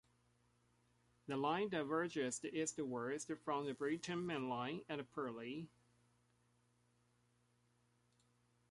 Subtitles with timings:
[1.27, 5.69] The line diverges eastwards from the Brighton Main Line at Purley.